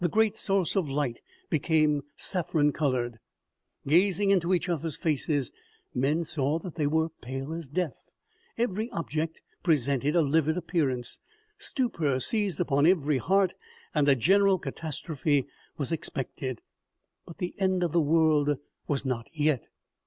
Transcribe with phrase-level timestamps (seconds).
[0.09, 1.21] great source of light
[1.51, 3.19] became saffron colored;
[3.85, 5.51] gazing into each others faces
[5.93, 8.01] men saw that they were pale as death;
[8.57, 11.19] every object presented a livid appearance;
[11.59, 13.53] stupor seized upon every heart
[13.93, 15.45] and a general catastrophe
[15.77, 16.63] was expected."
[17.27, 18.57] But the end of the world
[18.87, 19.67] was not yet.